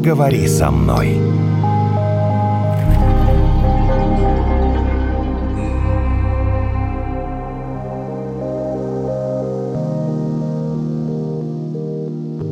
[0.00, 1.20] поговори со мной.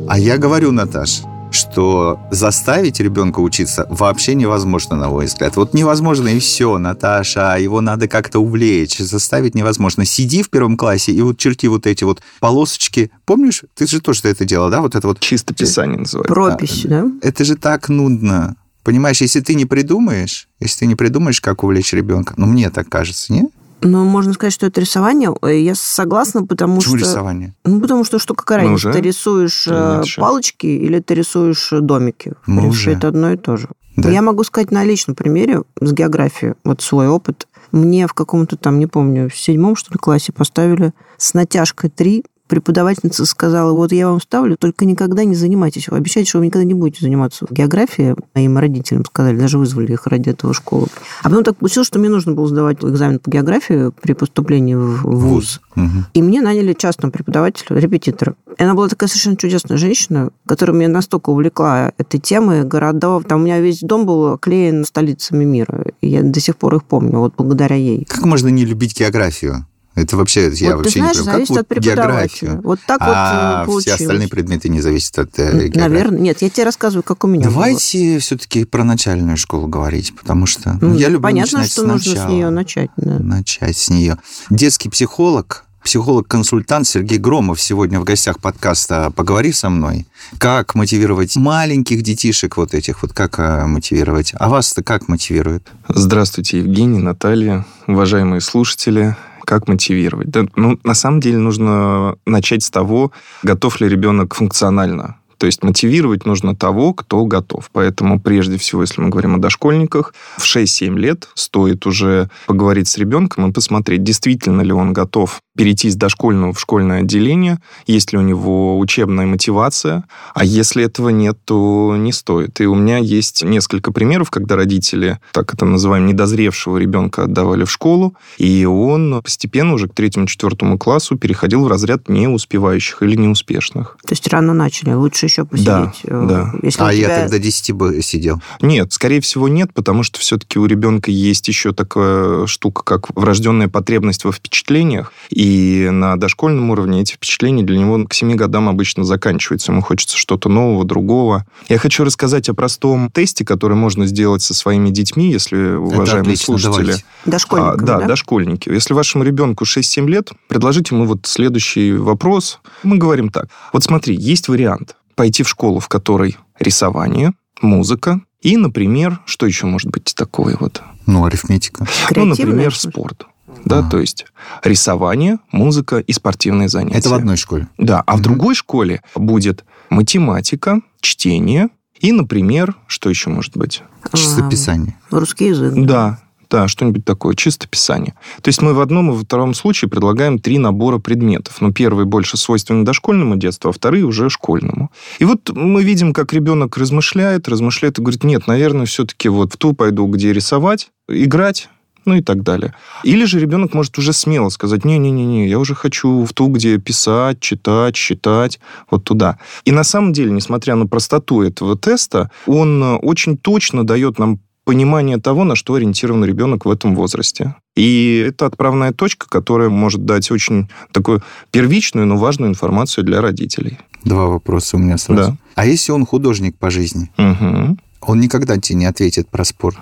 [0.07, 1.21] А я говорю, Наташ,
[1.51, 5.55] что заставить ребенка учиться вообще невозможно, на мой взгляд.
[5.55, 10.05] Вот невозможно и все, Наташа, его надо как-то увлечь, заставить невозможно.
[10.05, 13.11] Сиди в первом классе и вот черти вот эти вот полосочки.
[13.25, 14.81] Помнишь, ты же тоже это делала, да?
[14.81, 15.19] Вот это вот...
[15.19, 16.33] Чисто писание называется.
[16.33, 17.05] Пропись, да?
[17.21, 18.55] Это же так нудно.
[18.83, 22.89] Понимаешь, если ты не придумаешь, если ты не придумаешь, как увлечь ребенка, ну, мне так
[22.89, 23.49] кажется, не?
[23.81, 25.33] Ну, можно сказать, что это рисование.
[25.43, 27.05] Я согласна, потому Почему что...
[27.05, 27.55] рисование?
[27.63, 30.27] Ну, потому что что какая разница, уже ты рисуешь э, решение.
[30.27, 32.33] палочки или ты рисуешь э, домики.
[32.43, 32.97] В Мы принципе, уже.
[32.97, 33.69] это одно и то же.
[33.95, 34.09] Да.
[34.09, 37.47] Я могу сказать на личном примере с географией, вот свой опыт.
[37.71, 42.23] Мне в каком-то там, не помню, в седьмом, что ли, классе поставили с натяжкой 3.
[42.49, 45.87] Преподавательница сказала, вот я вам ставлю, только никогда не занимайтесь.
[45.87, 48.15] Вы обещаете, что вы никогда не будете заниматься географией.
[48.33, 50.87] Моим родителям сказали, даже вызвали их ради этого школу.
[51.21, 55.03] А потом так получилось, что мне нужно было сдавать экзамен по географии при поступлении в
[55.03, 55.61] вуз.
[55.75, 56.07] Мгм.
[56.15, 58.33] И мне наняли частного преподавателя, репетитора.
[58.57, 63.25] И она была такая совершенно чудесная женщина, которая меня настолько увлекла этой темой городов.
[63.25, 65.85] Там у меня весь дом был оклеен столицами мира.
[66.01, 68.05] И я до сих пор их помню, вот благодаря ей.
[68.05, 69.67] Как можно не любить географию?
[70.01, 71.39] Это вообще, я вот вообще ты знаешь, не понимаю.
[71.39, 72.61] Как зависит вот от географию?
[72.63, 74.01] Вот так а вот э, все получилось.
[74.01, 75.79] остальные предметы не зависят от э, географии?
[75.79, 76.19] Наверное.
[76.19, 77.53] Нет, я тебе рассказываю, как у меня было.
[77.53, 81.97] Давайте все-таки про начальную школу говорить, потому что ну, я люблю Понятно, начинать что сначала.
[81.97, 82.89] нужно с нее начать.
[82.97, 83.19] да.
[83.19, 84.17] Начать с нее.
[84.49, 90.07] Детский психолог, психолог-консультант Сергей Громов сегодня в гостях подкаста «Поговори со мной».
[90.37, 94.33] Как мотивировать маленьких детишек вот этих, вот как э, мотивировать?
[94.35, 95.67] А вас-то как мотивирует?
[95.87, 99.15] Здравствуйте, Евгений, Наталья, уважаемые слушатели.
[99.49, 100.29] Как мотивировать?
[100.29, 103.11] Да, ну, на самом деле нужно начать с того,
[103.41, 105.18] готов ли ребенок функционально.
[105.39, 107.69] То есть мотивировать нужно того, кто готов.
[107.71, 112.97] Поэтому прежде всего, если мы говорим о дошкольниках, в 6-7 лет стоит уже поговорить с
[112.97, 118.17] ребенком и посмотреть, действительно ли он готов перейти с дошкольного в школьное отделение, есть ли
[118.17, 122.59] у него учебная мотивация, а если этого нет, то не стоит.
[122.61, 127.71] И у меня есть несколько примеров, когда родители, так это называем, недозревшего ребенка отдавали в
[127.71, 133.97] школу, и он постепенно уже к третьему-четвертому классу переходил в разряд неуспевающих или неуспешных.
[134.05, 135.65] То есть рано начали, лучше еще посидеть.
[135.67, 136.53] Да, Э, да.
[136.61, 138.41] Если а я тебя- тогда 10 бы сидел.
[138.61, 143.67] Нет, скорее всего, нет, потому что все-таки у ребенка есть еще такая штука, как врожденная
[143.67, 145.11] потребность во впечатлениях.
[145.29, 149.71] И на дошкольном уровне эти впечатления для него к 7 годам обычно заканчиваются.
[149.71, 151.45] Ему хочется что-то нового, другого.
[151.67, 156.45] Я хочу рассказать о простом тесте, который можно сделать со своими детьми, если, уважаемые отлично,
[156.45, 156.85] слушатели...
[156.85, 157.03] давайте.
[157.25, 158.05] Дошкольникам, А, да, да?
[158.07, 158.69] дошкольники.
[158.69, 162.59] Если вашему ребенку 6-7 лет, предложите ему вот следующий вопрос.
[162.83, 163.47] Мы говорим так.
[163.73, 169.65] Вот смотри, есть вариант пойти в школу, в которой рисование, музыка и, например, что еще
[169.65, 170.81] может быть такое вот?
[171.07, 171.85] Ну, арифметика.
[172.15, 173.25] Ну, например, спорт.
[173.65, 173.89] Да, Ага.
[173.89, 174.25] то есть
[174.63, 176.99] рисование, музыка и спортивные занятия.
[176.99, 177.67] Это в одной школе.
[177.77, 178.23] Да, а в Мгм.
[178.23, 181.67] другой школе будет математика, чтение
[181.99, 183.83] и, например, что еще может быть?
[184.13, 184.97] Чистописание.
[185.11, 185.73] А, Русский язык.
[185.75, 188.13] Да, да, что-нибудь такое, чистописание.
[188.41, 191.61] То есть мы в одном и во втором случае предлагаем три набора предметов.
[191.61, 194.91] Ну, первый больше свойственен дошкольному детству, а вторые уже школьному.
[195.19, 199.57] И вот мы видим, как ребенок размышляет, размышляет и говорит, нет, наверное, все-таки вот в
[199.57, 201.69] ту пойду, где рисовать, играть,
[202.05, 202.73] ну и так далее.
[203.03, 207.39] Или же ребенок может уже смело сказать, не-не-не, я уже хочу в ту, где писать,
[207.39, 208.59] читать, считать,
[208.89, 209.37] вот туда.
[209.65, 214.39] И на самом деле, несмотря на простоту этого теста, он э, очень точно дает нам
[214.69, 217.55] понимание того, на что ориентирован ребенок в этом возрасте.
[217.75, 223.79] И это отправная точка, которая может дать очень такую первичную, но важную информацию для родителей.
[224.03, 225.31] Два вопроса у меня сразу.
[225.31, 225.37] Да.
[225.55, 227.09] А если он художник по жизни?
[227.17, 227.79] Мгм.
[228.01, 229.79] Он никогда тебе не ответит про спорт.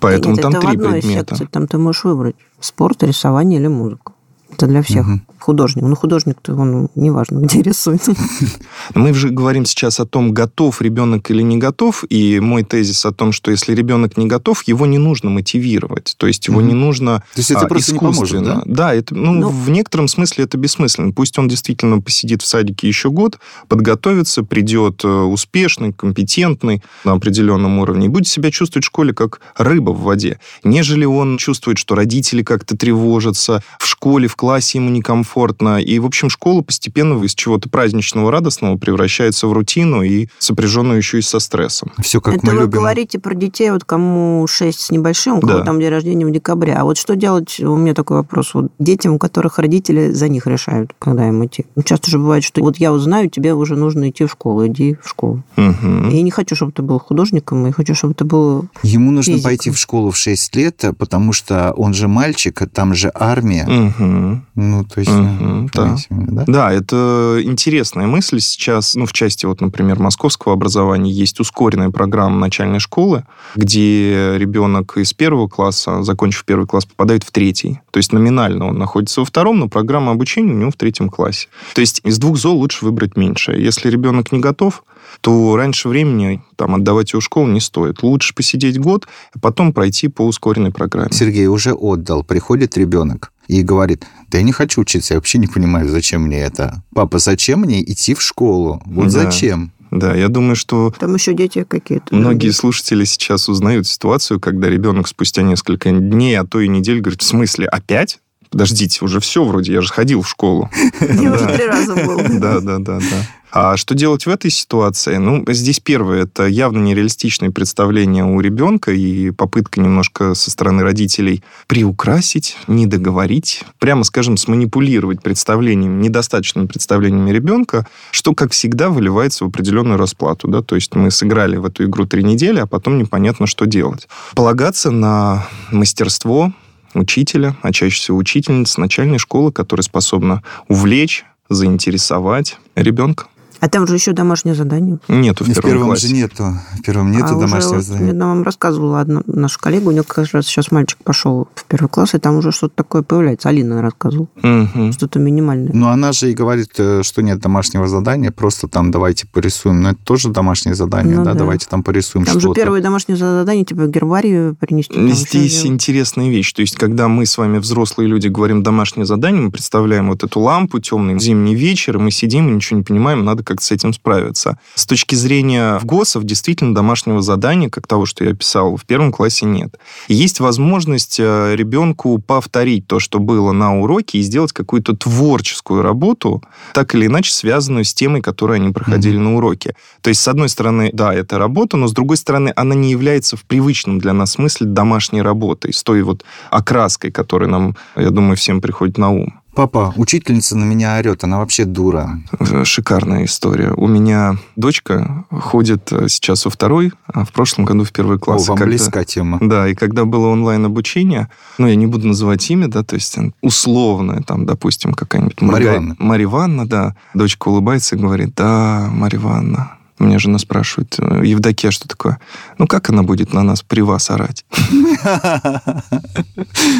[0.00, 1.34] Поэтому Нет, там это в три одной предмета.
[1.34, 1.48] секции.
[1.52, 4.14] Там ты можешь выбрать спорт, рисование или музыку.
[4.52, 5.06] Это для всех.
[5.06, 5.22] Мгм.
[5.38, 5.82] Художник.
[5.82, 8.02] Ну, художник-то, он неважно, где рисует.
[8.94, 13.12] Мы же говорим сейчас о том, готов ребенок или не готов, и мой тезис о
[13.12, 16.68] том, что если ребенок не готов, его не нужно мотивировать, то есть его Мгм.
[16.68, 18.62] не нужно То есть это а, просто не поможет, искусственно.
[18.66, 18.72] да?
[18.74, 19.48] Да, это, ну, Ну.
[19.48, 21.12] в некотором смысле это бессмысленно.
[21.12, 23.38] Пусть он действительно посидит в садике еще год,
[23.68, 29.40] подготовится, придет э, успешный, компетентный на определенном уровне и будет себя чувствовать в школе как
[29.56, 34.90] рыба в воде, нежели он чувствует, что родители как-то тревожатся, в школе, в классе ему
[34.90, 35.80] некомфортно.
[35.80, 41.20] И, в общем, школа постепенно из чего-то праздничного, радостного превращается в рутину и сопряженную еще
[41.20, 41.92] и со стрессом.
[42.02, 42.72] Все как Это мы вы любим.
[42.80, 45.64] говорите про детей, вот кому 6 с небольшим, у кого Да.
[45.64, 46.74] там день рождения в декабре.
[46.74, 50.48] А вот что делать, у меня такой вопрос, вот детям, у которых родители за них
[50.48, 51.64] решают, когда им идти.
[51.76, 54.96] Ну, часто же бывает, что вот я узнаю, тебе уже нужно идти в школу, иди
[55.00, 55.44] в школу.
[55.54, 56.08] Мгм.
[56.10, 58.66] И я не хочу, чтобы ты был художником, я хочу, чтобы ты был...
[58.82, 59.48] Ему нужно Физика.
[59.48, 64.31] пойти в школу в 6 лет, потому что он же мальчик, а там же армия.
[64.54, 65.96] Ну, то есть, Мгм, да.
[66.10, 66.44] да?
[66.46, 68.94] Да, это интересная мысль сейчас.
[68.94, 73.24] Ну, в части, вот, например, московского образования есть ускоренная программа начальной школы,
[73.56, 77.80] где ребенок из первого класса, закончив первый класс, попадает в третий.
[77.90, 81.48] То есть номинально он находится во втором, но программа обучения у него в третьем классе.
[81.74, 83.62] То есть из двух зол лучше выбрать меньшее.
[83.62, 84.84] Если ребенок не готов,
[85.20, 88.02] то раньше времени там, отдавать его в школу не стоит.
[88.02, 91.12] Лучше посидеть год, а потом пройти по ускоренной программе.
[91.12, 92.24] Сергей уже отдал.
[92.24, 96.38] Приходит ребенок и говорит, да я не хочу учиться, я вообще не понимаю, зачем мне
[96.40, 96.82] это.
[96.94, 98.82] Папа, зачем мне идти в школу?
[98.86, 99.10] Вот Да.
[99.24, 99.72] зачем?
[99.90, 102.14] Да, я думаю, что Там еще дети какие-то.
[102.14, 102.52] Многие другие.
[102.54, 107.26] слушатели сейчас узнают ситуацию, когда ребенок спустя несколько дней, а то и недель говорит, в
[107.26, 108.18] смысле, опять?
[108.52, 110.70] Подождите, уже все вроде, я же ходил в школу.
[111.00, 112.20] Я уже три раза был.
[112.42, 113.26] Да, да, да, да.
[113.54, 115.16] А что делать в этой ситуации?
[115.16, 121.44] Ну, здесь первое, это явно нереалистичное представление у ребенка и попытка немножко со стороны родителей
[121.66, 129.98] приукрасить, недоговорить, прямо скажем, сманипулировать представлениями, недостаточными представлениями ребенка, что, как всегда, выливается в определенную
[129.98, 130.48] расплату.
[130.48, 130.62] Да?
[130.62, 134.08] То есть мы сыграли в эту игру три недели, а потом непонятно, что делать.
[134.34, 136.52] Полагаться на мастерство
[136.94, 143.26] учителя, а чаще всего учительницы начальной школы, которая способна увлечь, заинтересовать ребенка.
[143.62, 144.98] А там же еще домашнее задание.
[145.06, 146.08] Нету в В первом первом классе.
[146.08, 146.44] же нету.
[146.78, 148.06] В первом нету а домашнего уже, задания.
[148.08, 151.64] Вот, я вам рассказывала одна наша коллега, у нее как раз сейчас мальчик пошел в
[151.66, 153.48] первый класс, и там уже что-то такое появляется.
[153.50, 154.26] Алина рассказывала.
[154.42, 154.92] Мгм.
[154.92, 155.70] Что-то минимальное.
[155.72, 159.80] Ну, она же и говорит, э, что нет домашнего задания, просто там давайте порисуем.
[159.80, 161.34] Но это тоже домашнее задание, Ну да?
[161.34, 161.38] да.
[161.38, 162.60] Давайте там порисуем Там же что-то.
[162.60, 164.92] первое домашнее задание, типа гербарию принести.
[165.12, 166.52] Здесь интересная вещь.
[166.52, 170.40] То есть, когда мы с вами, взрослые люди, говорим домашнее задание, мы представляем вот эту
[170.40, 173.92] лампу, темный зимний вечер, и мы сидим и ничего не понимаем, надо как-то с этим
[173.92, 174.58] справиться.
[174.74, 179.46] С точки зрения ГОСов, действительно, домашнего задания, как того, что я писал, в первом классе
[179.46, 179.78] нет.
[180.08, 186.42] Есть возможность э, ребенку повторить то, что было на уроке, и сделать какую-то творческую работу,
[186.74, 189.74] так или иначе связанную с темой, которую они проходили на уроке.
[190.00, 193.36] То есть, с одной стороны, да, это работа, но с другой стороны, она не является
[193.36, 198.36] в привычном для нас смысле домашней работой, с той вот окраской, которая нам, я думаю,
[198.36, 199.41] всем приходит на ум.
[199.54, 202.18] Папа, учительница на меня орет, она вообще дура.
[202.40, 203.72] Э, Шикарная история.
[203.76, 208.44] У меня дочка ходит э, сейчас во второй, а в прошлом году в первый класс.
[208.44, 209.36] О, вам когда- близка тема.
[209.42, 211.28] Да, и когда было онлайн-обучение,
[211.58, 216.66] ну, я не буду называть имя, да, то есть условное, там, допустим, какая-нибудь Марга- Ивановна.
[216.66, 216.96] Да.
[217.12, 219.72] Дочка улыбается и говорит, да, Марья Ивановна.
[219.98, 222.18] Меня жена спрашивает, «Э, Евдокия, что такое?
[222.56, 224.46] Ну, как она будет на нас при вас орать?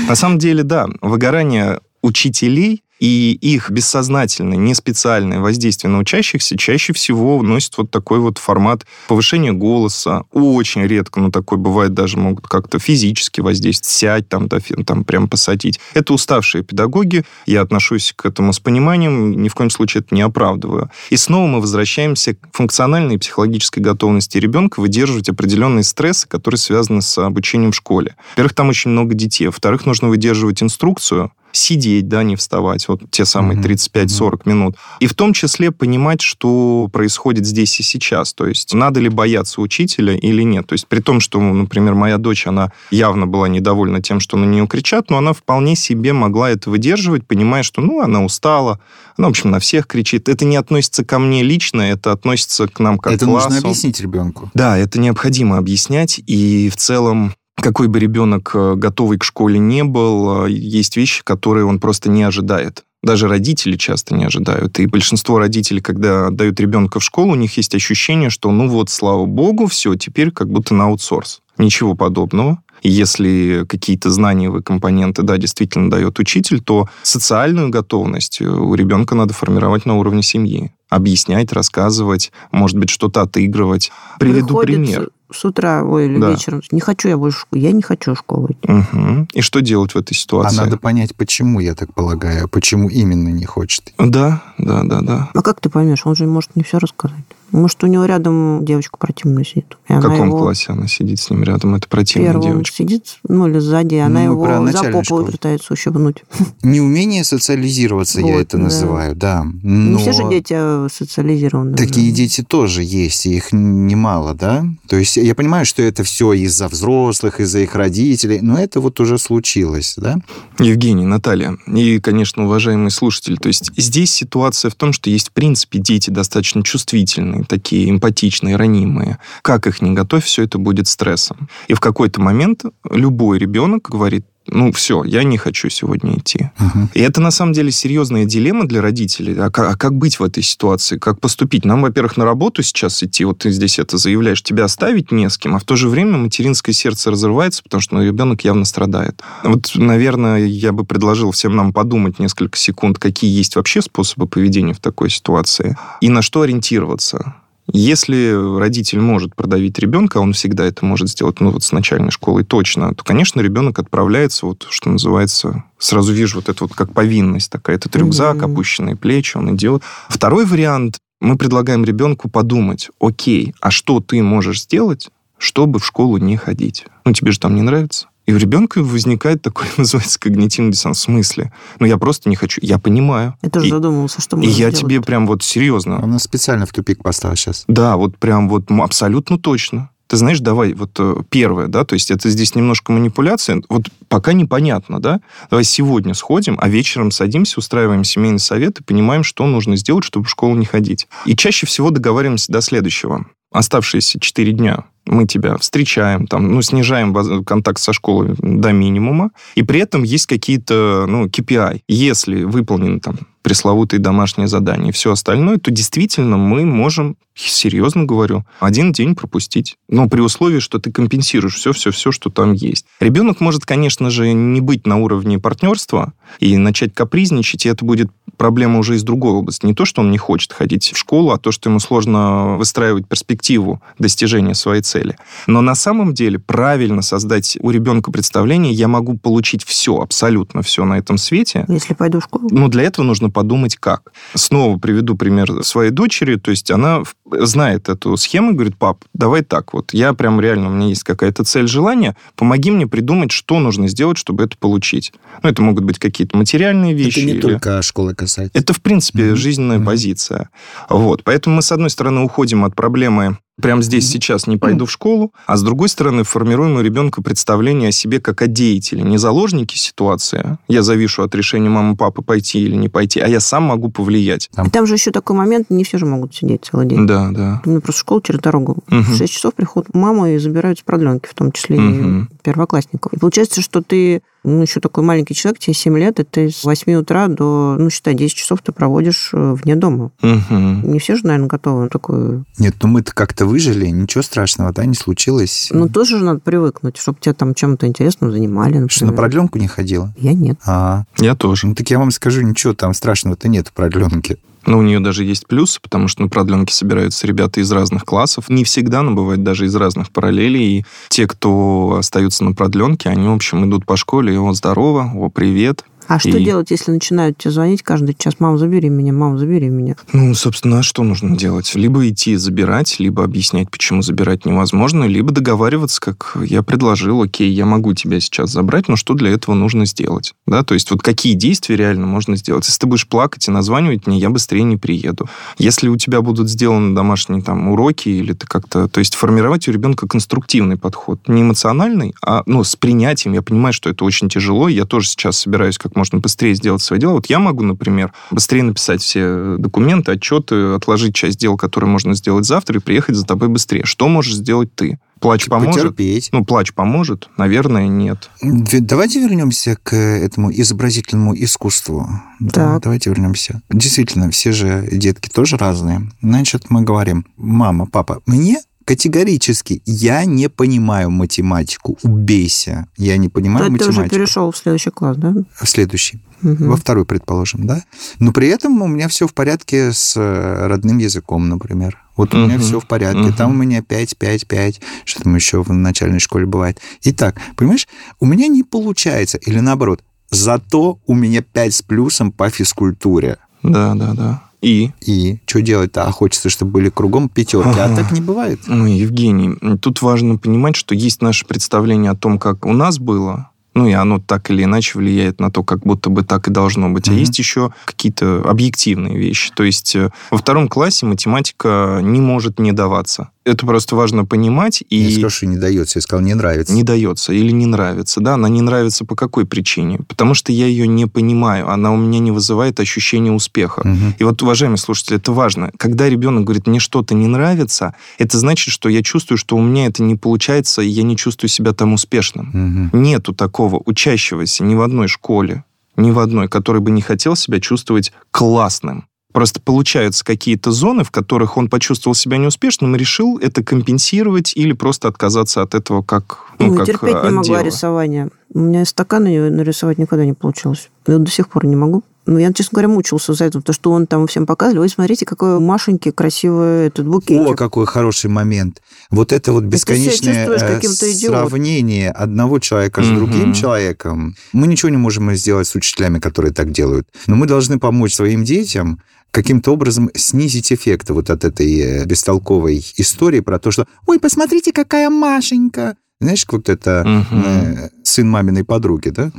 [0.08, 6.92] На самом деле, да, выгорание учителей и их бессознательное, не специальное воздействие на учащихся чаще
[6.92, 10.22] всего носит вот такой вот формат повышения голоса.
[10.30, 15.28] Очень редко, но такой бывает, даже могут как-то физически воздействовать, сядь там, да, там прям
[15.28, 15.80] посадить.
[15.94, 20.22] Это уставшие педагоги, я отношусь к этому с пониманием, ни в коем случае это не
[20.22, 20.88] оправдываю.
[21.10, 27.02] И снова мы возвращаемся к функциональной и психологической готовности ребенка выдерживать определенные стрессы, которые связаны
[27.02, 28.14] с обучением в школе.
[28.30, 29.46] Во-первых, там очень много детей.
[29.46, 34.76] Во-вторых, нужно выдерживать инструкцию, сидеть, да, не вставать, вот те самые Мгм, 35-40 минут.
[35.00, 38.32] И в том числе понимать, что происходит здесь и сейчас.
[38.34, 40.66] То есть надо ли бояться учителя или нет.
[40.66, 44.44] То есть при том, что, например, моя дочь, она явно была недовольна тем, что на
[44.44, 48.80] нее кричат, но она вполне себе могла это выдерживать, понимая, что, ну, она устала,
[49.16, 50.28] она, в общем, на всех кричит.
[50.28, 53.50] Это не относится ко мне лично, это относится к нам как Это классу.
[53.50, 54.50] нужно объяснить ребенку.
[54.54, 59.84] Да, это необходимо объяснять, и в целом какой бы ребенок э, готовый к школе не
[59.84, 62.84] был, э, есть вещи, которые он просто не ожидает.
[63.02, 64.78] Даже родители часто не ожидают.
[64.78, 68.90] И большинство родителей, когда отдают ребенка в школу, у них есть ощущение, что ну вот,
[68.90, 71.40] слава богу, все, теперь как будто на аутсорс.
[71.58, 72.62] Ничего подобного.
[72.82, 79.86] Если какие-то знаниевые компоненты, да, действительно дает учитель, то социальную готовность у ребенка надо формировать
[79.86, 80.72] на уровне семьи.
[80.88, 83.92] Объяснять, рассказывать, может быть, что-то отыгрывать.
[84.18, 85.10] Приведу Приходит пример.
[85.32, 86.30] С- утра ой, или Да.
[86.30, 86.62] вечером.
[86.70, 87.62] Не хочу я больше в школу.
[87.62, 88.70] Я не хочу в школу идти.
[88.70, 89.28] Мгм.
[89.32, 90.56] И что делать в этой А ситуации?
[90.56, 93.92] надо понять, почему, я так полагаю, почему именно не хочет.
[93.98, 95.30] Да, да, да, да.
[95.34, 96.06] А как ты поймешь?
[96.06, 97.24] Он же может не все рассказать.
[97.52, 99.76] Может, у него рядом девочка противная сидит.
[99.86, 100.38] В каком его...
[100.38, 101.74] классе она сидит с ним рядом?
[101.74, 102.76] Это противная Первым девочка.
[102.76, 105.26] сидит, ну, или сзади, она ну, его за попу школу.
[105.26, 106.24] пытается ущипнуть.
[106.62, 108.62] Неумение социализироваться, вот, я это да.
[108.64, 109.44] называю, да.
[109.62, 109.98] Но...
[109.98, 111.76] Не все же дети а, социализированы.
[111.76, 112.16] Такие да.
[112.16, 114.64] дети тоже есть, и их немало, да?
[114.88, 119.00] То есть я понимаю, что это все из-за взрослых, из-за их родителей, но это вот
[119.00, 120.16] уже случилось, да?
[120.58, 125.32] Евгений, Наталья, и, конечно, уважаемые слушатели, то есть здесь ситуация в том, что есть, в
[125.32, 129.18] принципе, дети достаточно чувствительные, такие эмпатичные, ранимые.
[129.42, 131.48] Как их не готовь, все это будет стрессом.
[131.68, 136.50] И в какой-то момент любой ребенок говорит, ну все, я не хочу сегодня идти.
[136.58, 136.88] Угу.
[136.94, 139.36] И это на самом деле серьезная дилемма для родителей.
[139.38, 140.98] А как, а как быть в этой ситуации?
[140.98, 141.64] Как поступить?
[141.64, 145.38] Нам, во-первых, на работу сейчас идти, вот ты здесь это заявляешь, тебя оставить не с
[145.38, 149.22] кем, а в то же время материнское сердце разрывается, потому что ну, ребенок явно страдает.
[149.44, 154.74] Вот, наверное, я бы предложил всем нам подумать несколько секунд, какие есть вообще способы поведения
[154.74, 157.34] в такой ситуации и на что ориентироваться.
[157.72, 162.44] Если родитель может продавить ребенка, он всегда это может сделать, ну вот с начальной школы
[162.44, 167.50] точно, то, конечно, ребенок отправляется, вот что называется, сразу вижу вот это вот как повинность
[167.50, 168.52] такая, этот рюкзак, mm-hmm.
[168.52, 169.82] опущенные плечи, он идет.
[170.08, 176.18] Второй вариант, мы предлагаем ребенку подумать, окей, а что ты можешь сделать, чтобы в школу
[176.18, 176.84] не ходить?
[177.04, 178.08] Ну, тебе же там не нравится.
[178.26, 180.98] И у ребенка возникает такой, называется, когнитивный диссонанс.
[180.98, 181.52] В смысле?
[181.78, 182.60] Ну, я просто не хочу.
[182.62, 183.34] Я понимаю.
[183.42, 184.78] Я тоже и, задумывался, что И я делать.
[184.78, 186.02] тебе прям вот серьезно...
[186.02, 187.64] Он нас специально в тупик поставил сейчас.
[187.66, 189.90] Да, вот прям вот абсолютно точно.
[190.06, 194.34] Ты знаешь, давай, вот э, первое, да, то есть это здесь немножко манипуляция, вот пока
[194.34, 199.74] непонятно, да, давай сегодня сходим, а вечером садимся, устраиваем семейный совет и понимаем, что нужно
[199.76, 201.08] сделать, чтобы в школу не ходить.
[201.24, 203.24] И чаще всего договариваемся до следующего.
[203.52, 209.62] Оставшиеся четыре дня мы тебя встречаем, там, ну, снижаем контакт со школой до минимума, и
[209.62, 211.82] при этом есть какие-то, ну, KPI.
[211.88, 218.44] Если выполнены там пресловутые домашние задания и все остальное, то действительно мы можем, серьезно говорю,
[218.60, 219.76] один день пропустить.
[219.88, 222.86] Но при условии, что ты компенсируешь все-все-все, что там есть.
[223.00, 228.10] Ребенок может, конечно же, не быть на уровне партнерства и начать капризничать, и это будет
[228.36, 229.66] проблема уже из другой области.
[229.66, 233.08] Не то, что он не хочет ходить в школу, а то, что ему сложно выстраивать
[233.08, 235.16] перспективу достижения своей цели.
[235.46, 240.84] Но на самом деле правильно создать у ребенка представление, я могу получить все, абсолютно все
[240.84, 241.64] на этом свете.
[241.68, 242.48] Если пойду в школу?
[242.50, 244.12] Но для этого нужно подумать, как.
[244.34, 246.36] Снова приведу пример своей дочери.
[246.36, 249.94] То есть она знает эту схему и говорит, пап, давай так вот.
[249.94, 252.14] Я прям реально, у меня есть какая-то цель, желание.
[252.36, 255.12] Помоги мне придумать, что нужно сделать, чтобы это получить.
[255.42, 257.20] Ну, это могут быть какие-то материальные вещи.
[257.20, 257.40] Это не или...
[257.40, 258.58] только школы касается.
[258.58, 259.36] Это, в принципе, mm-hmm.
[259.36, 259.86] жизненная mm-hmm.
[259.86, 260.50] позиция.
[260.90, 261.24] Вот.
[261.24, 265.32] Поэтому мы, с одной стороны, уходим от проблемы прямо здесь сейчас не пойду в школу,
[265.46, 269.78] а с другой стороны формируем у ребенка представление о себе как о деятеле, не заложнике
[269.78, 270.58] ситуации.
[270.68, 274.48] Я завишу от решения мамы, папы пойти или не пойти, а я сам могу повлиять.
[274.54, 277.06] Там, там же еще такой момент, не все же могут сидеть целый день.
[277.06, 277.60] Да, да.
[277.64, 278.78] У меня просто школа через дорогу.
[278.90, 279.00] Угу.
[279.00, 281.84] В 6 часов приходят мамы и забирают с продленки, в том числе угу.
[281.84, 283.12] и первоклассников.
[283.12, 286.64] И получается, что ты ну, еще такой маленький человек, тебе 7 лет, и ты с
[286.64, 290.10] 8 утра до, ну, считай, 10 часов ты проводишь э, вне дома.
[290.22, 290.54] Угу.
[290.54, 292.44] Не все же, наверное, готовы такую...
[292.58, 295.68] Нет, ну мы-то как-то выжили, ничего страшного, да, не случилось.
[295.70, 298.90] Ну, тоже же надо привыкнуть, чтобы тебя там чем-то интересным занимали, например.
[298.90, 300.12] Что, на продленку не ходила?
[300.16, 300.58] Я нет.
[300.66, 301.68] А, я тоже.
[301.68, 304.38] Ну, так я вам скажу, ничего там страшного-то нет в продленке.
[304.66, 308.48] Но у нее даже есть плюсы, потому что на продленке собираются ребята из разных классов.
[308.48, 310.78] Не всегда, но бывает даже из разных параллелей.
[310.78, 315.10] И те, кто остаются на продленке, они, в общем, идут по школе, и о, здорово,
[315.14, 316.44] о, привет, а что и...
[316.44, 319.96] делать, если начинают тебе звонить каждый час, мам, забери меня, мам, забери меня?
[320.12, 321.74] Ну, собственно, а что нужно делать?
[321.74, 327.64] Либо идти забирать, либо объяснять, почему забирать невозможно, либо договариваться, как я предложил, окей, я
[327.64, 330.34] могу тебя сейчас забрать, но что для этого нужно сделать?
[330.46, 332.66] Да, то есть вот какие действия реально можно сделать?
[332.66, 335.30] Если ты будешь плакать и названивать мне, я быстрее не приеду.
[335.56, 338.86] Если у тебя будут сделаны домашние там уроки или ты как-то...
[338.86, 341.26] То есть формировать у ребенка конструктивный подход.
[341.26, 343.32] Не эмоциональный, а ну, с принятием.
[343.32, 347.00] Я понимаю, что это очень тяжело, я тоже сейчас собираюсь как можно быстрее сделать свое
[347.00, 347.12] дело.
[347.12, 352.44] Вот я могу, например, быстрее написать все документы, отчеты, отложить часть дел, которые можно сделать
[352.44, 353.84] завтра, и приехать за тобой быстрее.
[353.84, 354.98] Что можешь сделать ты?
[355.20, 355.82] Плач поможет?
[355.82, 356.30] Потерпеть.
[356.32, 357.28] Ну, плач поможет?
[357.36, 358.30] Наверное, нет.
[358.42, 362.08] Давайте вернемся к этому изобразительному искусству.
[362.40, 363.62] Да, давайте вернемся.
[363.70, 366.10] Действительно, все же детки тоже разные.
[366.20, 371.98] Значит, мы говорим, мама, папа, мне категорически я не понимаю математику.
[372.02, 372.88] Убейся.
[372.96, 373.94] Я не понимаю То математику.
[373.94, 375.34] Ты уже перешел в следующий класс, да?
[375.54, 376.22] В следующий.
[376.42, 376.64] Угу.
[376.64, 377.84] Во второй, предположим, да?
[378.18, 381.98] Но при этом у меня все в порядке с э, родным языком, например.
[382.16, 383.28] Вот у меня все в порядке.
[383.28, 383.32] Угу.
[383.34, 386.80] Там у меня 5, 5, 5, что там еще в начальной школе бывает.
[387.02, 387.86] Итак, понимаешь,
[388.20, 393.38] у меня не получается, или наоборот, зато у меня 5 с плюсом по физкультуре.
[393.62, 394.42] Да, да, да.
[394.62, 394.92] И?
[395.00, 395.40] И?
[395.44, 396.04] Что делать-то?
[396.04, 397.78] А хочется, чтобы были кругом пятерки.
[397.78, 398.60] А так не бывает.
[398.66, 403.50] Ну, Евгений, тут важно понимать, что есть наше представление о том, как у нас было,
[403.74, 406.90] ну и оно так или иначе влияет на то, как будто бы так и должно
[406.90, 407.08] быть.
[407.08, 407.16] Mm-hmm.
[407.16, 409.50] А есть еще какие-то объективные вещи.
[409.54, 413.30] То есть э, во втором классе математика не может не даваться.
[413.44, 414.84] Это просто важно понимать.
[414.88, 414.96] И...
[414.96, 415.98] Я сказал, что не дается.
[415.98, 416.72] Я сказал, не нравится.
[416.72, 418.20] Не дается или не нравится.
[418.20, 419.98] Да, она не нравится по какой причине?
[420.06, 421.68] Потому что я ее не понимаю.
[421.68, 423.80] Она у меня не вызывает ощущения успеха.
[423.80, 424.14] Угу.
[424.18, 425.72] И вот, уважаемые слушатели, это важно.
[425.76, 429.86] Когда ребенок говорит, мне что-то не нравится, это значит, что я чувствую, что у меня
[429.86, 432.90] это не получается, и я не чувствую себя там успешным.
[432.92, 432.96] Угу.
[432.98, 435.64] Нету такого учащегося ни в одной школе,
[435.96, 439.06] ни в одной, который бы не хотел себя чувствовать классным.
[439.32, 444.72] Просто получаются какие-то зоны, в которых он почувствовал себя неуспешным и решил это компенсировать или
[444.72, 448.30] просто отказаться от этого как ну, ну как терпеть от не могла рисование.
[448.54, 450.90] У меня стаканы нарисовать никогда не получилось.
[451.06, 452.02] Я до сих пор не могу.
[452.24, 454.82] Ну, я, честно говоря, мучился за это, потому что он там всем показывал.
[454.82, 457.48] Ой, смотрите, какой у Машеньки красивый этот букетик.
[457.48, 458.80] О, какой хороший момент.
[459.10, 464.36] Вот это вот бесконечное э, сравнение одного человека с другим человеком.
[464.52, 467.08] Мы ничего не можем сделать с учителями, которые так делают.
[467.26, 469.00] Но мы должны помочь своим детям
[469.32, 474.72] каким-то образом снизить эффекты вот от этой э, бестолковой истории про то, что «Ой, посмотрите,
[474.72, 479.32] какая Машенька!» Знаешь, вот это э, сын маминой подруги, да?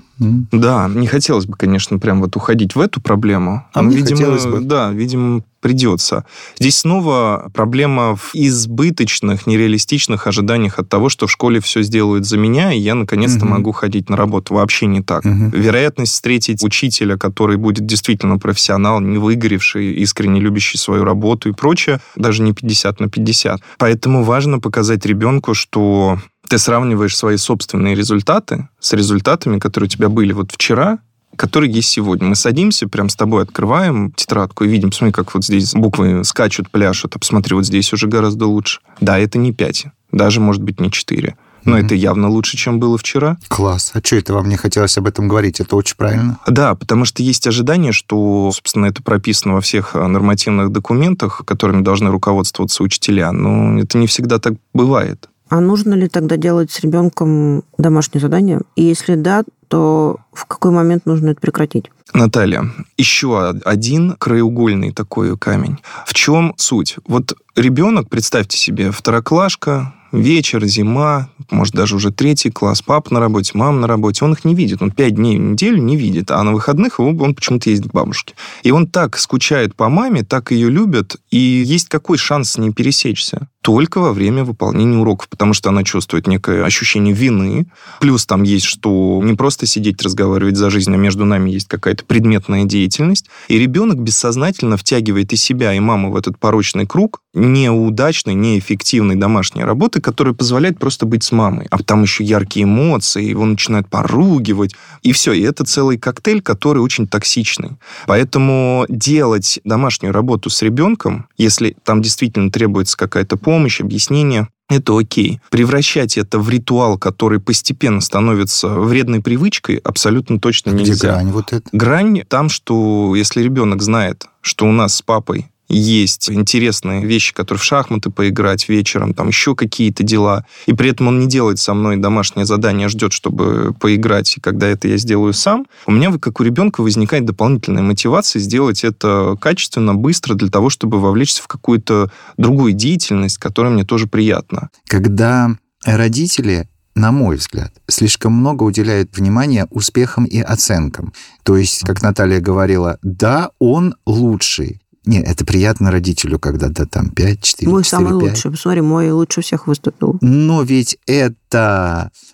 [0.51, 3.65] Да, не хотелось бы, конечно, прям вот уходить в эту проблему.
[3.73, 4.59] А Но, мне видимо, хотелось бы.
[4.61, 6.25] Да, видимо, придется.
[6.59, 12.37] Здесь снова проблема в избыточных, нереалистичных ожиданиях от того, что в школе все сделают за
[12.37, 13.53] меня, и я наконец-то Мгм.
[13.55, 14.53] могу ходить на работу.
[14.55, 15.23] Вообще не так.
[15.23, 15.49] Мгм.
[15.51, 22.01] Вероятность встретить учителя, который будет действительно профессионал, не выгоревший, искренне любящий свою работу и прочее,
[22.17, 23.61] даже не 50 на 50.
[23.77, 30.09] Поэтому важно показать ребенку, что ты сравниваешь свои собственные результаты с результатами, которые у тебя
[30.09, 30.99] были вот вчера,
[31.35, 32.27] которые есть сегодня.
[32.27, 36.69] Мы садимся, прям с тобой открываем тетрадку и видим, смотри, как вот здесь буквы скачут,
[36.69, 38.81] пляшут, а посмотри, вот здесь уже гораздо лучше.
[39.01, 41.35] Да, это не 5, даже, может быть, не 4.
[41.65, 41.85] Но Мгм.
[41.85, 43.37] это явно лучше, чем было вчера.
[43.47, 43.91] Класс.
[43.93, 45.61] А что это вам не хотелось об этом говорить?
[45.61, 46.37] Это очень правильно.
[46.45, 51.81] Да, потому что есть ожидание, что, собственно, это прописано во всех э, нормативных документах, которыми
[51.81, 55.29] должны руководствоваться учителя, но это не всегда так бывает.
[55.53, 58.61] А нужно ли тогда делать с ребенком домашнее задание?
[58.75, 61.91] И если да, то в какой момент нужно это прекратить?
[62.11, 65.77] Наталья, еще один краеугольный такой камень.
[66.07, 66.95] В чем суть?
[67.05, 73.51] Вот ребенок, представьте себе, второклашка, вечер, зима, может, даже уже третий класс, папа на работе,
[73.53, 76.41] мама на работе, он их не видит, он пять дней в неделю не видит, а
[76.41, 78.33] на выходных его, он почему-то ездит к бабушке.
[78.63, 82.73] И он так скучает по маме, так ее любит, и есть какой шанс с ней
[82.73, 83.49] пересечься?
[83.63, 87.65] Только во время выполнения уроков, потому что она чувствует некое ощущение вины,
[88.01, 92.03] плюс там есть, что не просто сидеть разговаривать за жизнь, а между нами есть какая-то
[92.03, 98.35] предметная деятельность, и ребенок бессознательно втягивает и себя, и маму в этот порочный круг неудачной,
[98.35, 101.67] неэффективной домашней работы, которая позволяет просто быть с мамой.
[101.71, 105.33] А там еще яркие эмоции, его начинают поругивать, и все.
[105.33, 107.71] И это целый коктейль, который очень токсичный.
[108.05, 115.39] Поэтому делать домашнюю работу с ребенком, если там действительно требуется какая-то помощь, объяснение, это окей.
[115.49, 121.11] Превращать это в ритуал, который постепенно становится вредной привычкой, абсолютно точно Где нельзя.
[121.13, 121.69] грань вот это?
[121.71, 127.59] Грань там, что если ребенок знает, что у нас с папой есть интересные вещи, которые
[127.59, 131.73] в шахматы поиграть вечером, там еще какие-то дела, и при этом он не делает со
[131.73, 136.11] мной домашнее задание, а ждет, чтобы поиграть, и когда это я сделаю сам, у меня,
[136.17, 141.47] как у ребенка, возникает дополнительная мотивация сделать это качественно, быстро, для того, чтобы вовлечься в
[141.47, 144.69] какую-то другую деятельность, которая мне тоже приятна.
[144.87, 145.49] Когда
[145.85, 151.11] родители на мой взгляд, слишком много уделяют внимания успехам и оценкам.
[151.41, 154.82] То есть, как Наталья говорила, да, он лучший.
[155.05, 158.29] Не, это приятно родителю, когда да, там 5, 4, Мой 4, самый 5.
[158.31, 158.51] лучший.
[158.51, 160.17] Посмотри, мой лучше всех выступил.
[160.21, 161.35] Но ведь это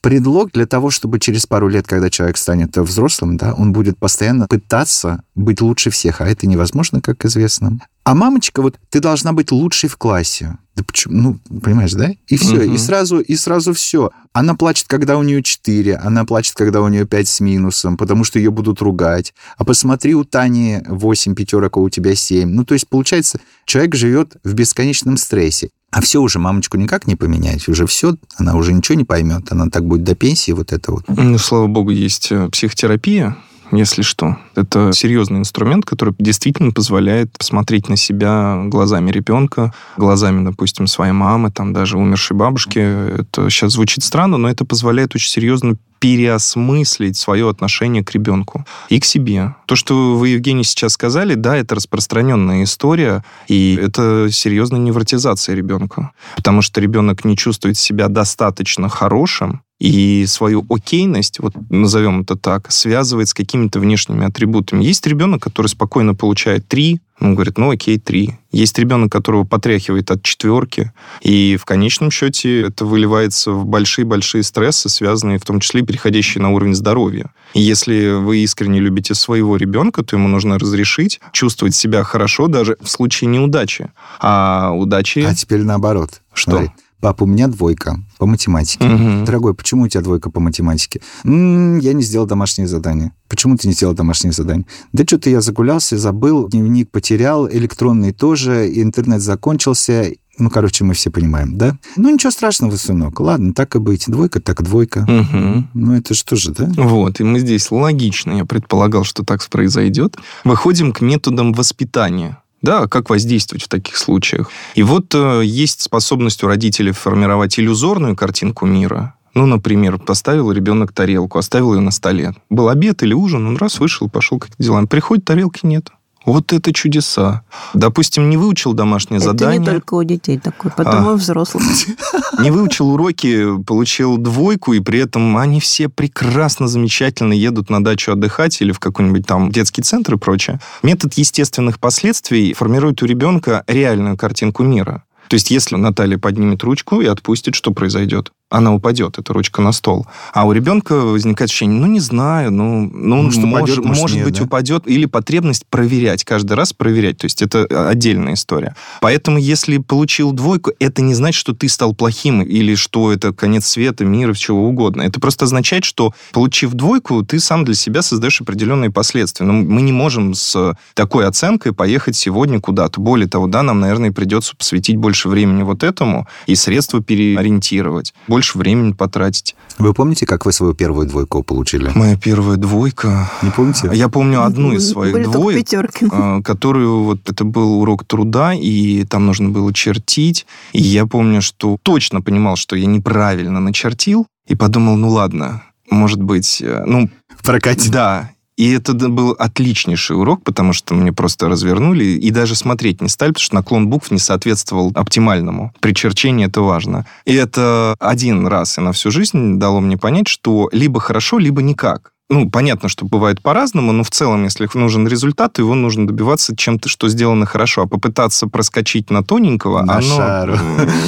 [0.02, 4.48] предлог для того, чтобы через пару лет, когда человек станет взрослым, да, он будет постоянно
[4.48, 7.80] пытаться быть лучше всех, а это невозможно, как известно.
[8.04, 10.58] А мамочка, вот ты должна быть лучшей в классе.
[10.76, 11.40] Да почему?
[11.50, 12.12] Ну, понимаешь, да?
[12.28, 12.74] И все, Мгм.
[12.74, 14.10] и сразу, и сразу все.
[14.34, 18.24] Она плачет, когда у нее 4, она плачет, когда у нее 5 с минусом, потому
[18.24, 19.34] что ее будут ругать.
[19.58, 22.50] А посмотри, у Тани 8 пятерок, а у тебя 7.
[22.50, 25.70] Ну, то есть, получается, человек живет в бесконечном стрессе.
[25.92, 29.70] А все уже мамочку никак не поменять, уже все, она уже ничего не поймет, она
[29.70, 31.06] так будет до пенсии, вот это вот.
[31.08, 33.36] Ну, слава богу, есть э, психотерапия,
[33.72, 34.38] если что.
[34.56, 41.52] Это серьезный инструмент, который действительно позволяет посмотреть на себя глазами ребенка, глазами, допустим, своей мамы,
[41.52, 42.80] там даже умершей бабушки.
[42.80, 49.00] Это сейчас звучит странно, но это позволяет очень серьезно переосмыслить свое отношение к ребенку и
[49.00, 49.56] к себе.
[49.66, 56.12] То, что вы, Евгений, сейчас сказали, да, это распространенная история, и это серьезная невротизация ребенка.
[56.38, 62.72] Потому что ребенок не чувствует себя достаточно хорошим, и свою окейность, вот назовем это так,
[62.72, 64.84] связывает с какими-то внешними атрибутами.
[64.84, 68.38] Есть ребенок, который спокойно получает три, он говорит, ну окей, три.
[68.52, 74.90] Есть ребенок, которого потряхивает от четверки, и в конечном счете это выливается в большие-большие стрессы,
[74.90, 77.32] связанные в том числе переходящие на уровень здоровья.
[77.54, 82.78] И если вы искренне любите своего ребенка, то ему нужно разрешить чувствовать себя хорошо даже
[82.82, 83.92] в случае неудачи.
[84.20, 85.20] А удачи...
[85.20, 86.22] А теперь наоборот.
[86.34, 86.52] Что?
[86.52, 88.86] Смотри, Папа, у меня двойка по математике.
[88.86, 89.26] Мгм.
[89.26, 91.02] Дорогой, почему у тебя двойка по математике?
[91.24, 93.14] «М, я не сделал домашнее задание.
[93.30, 94.66] Почему ты не сделал домашнее задание?
[94.92, 100.12] Да что-то я загулялся, забыл, дневник потерял, электронный тоже, интернет закончился.
[100.38, 101.78] Ну, короче, мы все понимаем, да?
[101.98, 103.20] Ну, ничего страшного, сынок.
[103.20, 104.06] Ладно, так и быть.
[104.08, 105.02] Двойка, так двойка.
[105.02, 105.70] Мгм.
[105.74, 106.70] Ну, это что же, да?
[106.78, 110.18] Вот, и мы здесь логично, я предполагал, что так произойдет.
[110.44, 112.38] Выходим к методам воспитания.
[112.62, 114.50] Да, как воздействовать в таких случаях.
[114.76, 119.16] И вот э, есть способность у родителей формировать иллюзорную картинку мира.
[119.34, 122.34] Ну, например, поставил ребенок тарелку, оставил ее на столе.
[122.50, 124.88] Был обед или ужин, он раз вышел, пошел как делам.
[124.88, 125.92] Приходит, тарелки нет.
[126.30, 127.42] Вот это чудеса.
[127.74, 129.60] Допустим, не выучил домашнее Это задание.
[129.60, 131.12] не только у детей такой, потом А.
[131.12, 131.64] и у взрослых.
[132.40, 138.14] Не выучил уроки, получил двойку, и при этом они все прекрасно, замечательно едут на дачу
[138.14, 140.60] отдыхать или в какой-нибудь там детский центр и прочее.
[140.84, 145.04] Метод естественных последствий формирует у ребенка реальную картинку мира.
[145.28, 148.32] То есть, если Наталья поднимет ручку и отпустит, что произойдет?
[148.50, 150.08] Она упадет, эта ручка на стол.
[150.34, 154.18] А у ребенка возникает ощущение, ну, не знаю, ну, ну, Может, может, упадет, может, может
[154.18, 154.44] нет, быть, да?
[154.44, 154.88] упадет.
[154.88, 157.18] Или потребность проверять, каждый раз проверять.
[157.20, 158.76] То есть, это отдельная история.
[159.02, 163.68] Поэтому, если получил двойку, это не значит, что ты стал плохим или что это конец
[163.68, 165.04] света, мира, чего угодно.
[165.04, 169.46] Это просто означает, что, получив двойку, ты сам для себя создаешь определенные последствия.
[169.46, 173.00] Но мы не можем с такой оценкой поехать сегодня куда-то.
[173.00, 178.58] Более того, да, нам, наверное, придется посвятить больше времени вот этому и средства переориентировать, больше
[178.58, 179.54] времени потратить.
[179.80, 181.92] Вы помните, как вы свою первую двойку получили?
[181.94, 183.30] Моя первая двойка...
[183.42, 183.90] Не помните?
[183.94, 185.60] Я помню одну из своих Были двоек.
[185.60, 186.08] пятерки.
[186.10, 190.46] а, которую вот это был урок труда, и там нужно было чертить.
[190.72, 196.24] И я помню, что точно понимал, что я неправильно начертил, и подумал, ну ладно, может
[196.24, 197.10] быть, э, ну,
[197.44, 197.92] Прокатит.
[197.92, 198.32] да.
[198.60, 203.30] И это был отличнейший урок, потому что мне просто развернули и даже смотреть не стали,
[203.30, 205.74] потому что наклон букв не соответствовал оптимальному.
[205.80, 207.06] При черчении это важно.
[207.24, 211.62] И это один раз и на всю жизнь дало мне понять, что либо хорошо, либо
[211.62, 212.12] никак.
[212.32, 216.56] Ну, понятно, что бывает по-разному, но в целом, если нужен результат, то его нужно добиваться
[216.56, 217.82] чем-то, что сделано хорошо.
[217.84, 220.56] А попытаться проскочить на тоненького, На оно шару.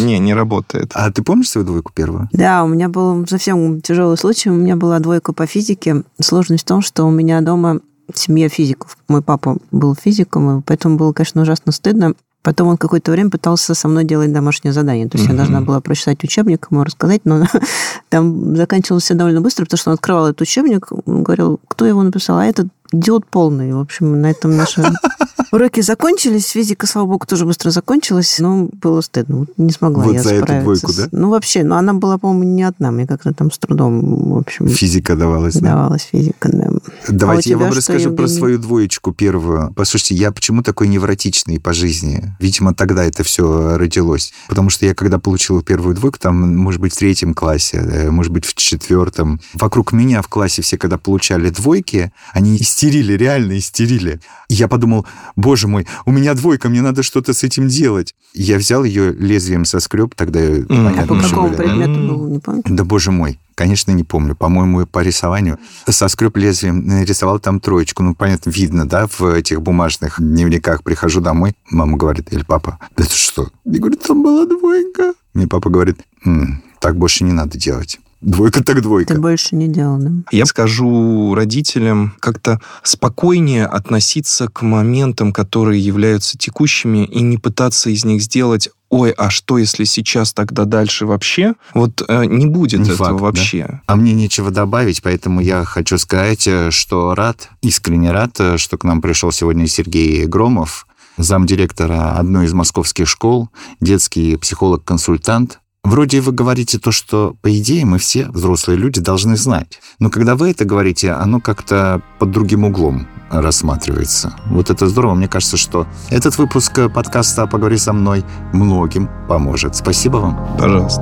[0.01, 0.91] не, не работает.
[0.95, 2.27] А ты помнишь свою двойку первую?
[2.31, 4.49] Да, у меня был совсем тяжелый случай.
[4.49, 6.03] У меня была двойка по физике.
[6.19, 7.81] Сложность в том, что у меня дома
[8.15, 8.97] семья физиков.
[9.07, 12.15] Мой папа был физиком, и поэтому было, конечно, ужасно стыдно.
[12.43, 15.07] Потом он какое-то время пытался со мной делать домашнее задание.
[15.07, 15.37] То есть я Мгм.
[15.37, 17.45] должна была прочитать учебник, ему рассказать, но
[18.09, 22.01] там заканчивалось все довольно быстро, потому что он открывал этот учебник, он говорил, кто его
[22.03, 23.73] написал, а этот идиот полный.
[23.73, 24.83] В общем, на этом наши
[25.51, 26.47] уроки закончились.
[26.49, 29.45] Физика, слава богу, тоже быстро закончилась, но было стыдно.
[29.57, 30.63] Не смогла Вот я за эту справиться.
[30.63, 31.07] двойку, с- да?
[31.11, 32.91] Ну, вообще, но она была, по-моему, не одна.
[32.91, 35.69] Мне как-то там с трудом, в общем, Физика давалась, да?
[35.75, 36.49] давалась физика.
[36.51, 36.69] да.
[37.07, 39.73] Давайте А я вам расскажу про свою двоечку первую.
[39.75, 42.35] Послушайте, я почему такой невротичный по жизни?
[42.39, 44.33] Видимо, тогда это все родилось.
[44.47, 48.31] Потому что я, когда получил первую двойку, там, может быть, в третьем классе, э, может
[48.31, 54.19] быть, в четвертом, вокруг меня в классе все, когда получали двойки, они истерили, реально истерили.
[54.47, 58.13] И я подумал, боже мой, у меня двойка, мне надо что-то с этим делать.
[58.33, 60.39] Я взял ее лезвием соскреб, тогда.
[60.39, 61.57] А понятно, по еще какому были.
[61.57, 62.63] предмету был, не помню?
[62.65, 64.35] Да боже мой, конечно, не помню.
[64.35, 65.59] По-моему, по рисованию.
[65.87, 68.01] Соскреб лезвием, нарисовал там троечку.
[68.01, 70.81] Ну, понятно, видно, да, в этих бумажных дневниках.
[70.81, 73.49] Прихожу домой, мама говорит, или папа, да это что?
[73.65, 75.13] Я говорю, там была двойка.
[75.35, 77.99] Мне папа говорит, «М, так больше не надо делать.
[78.21, 79.13] Двойка так двойка.
[79.13, 80.11] Ты больше не делал, да?
[80.31, 88.05] Я скажу родителям как-то спокойнее относиться к моментам, которые являются текущими, и не пытаться из
[88.05, 91.55] них сделать ой, а что, если сейчас тогда дальше вообще?
[91.73, 93.23] Вот э, не будет Не этого факт, да?
[93.23, 93.81] вообще.
[93.87, 98.77] А мне нечего добавить, поэтому я хочу сказать, э, что рад, искренне рад, э, что
[98.77, 100.85] к нам пришел сегодня Сергей Громов,
[101.17, 103.49] замдиректора одной из московских школ,
[103.79, 105.59] детский психолог-консультант.
[105.83, 109.79] Вроде вы говорите то, что, по идее, мы все, взрослые люди, должны знать.
[109.99, 114.35] Но когда вы это говорите, оно как-то под другим углом рассматривается.
[114.45, 115.15] Вот это здорово.
[115.15, 119.75] Мне кажется, что этот выпуск подкаста «Поговори со мной» многим поможет.
[119.75, 120.55] Спасибо вам.
[120.57, 121.01] Пожалуйста.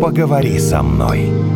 [0.00, 1.51] Поговори со мной.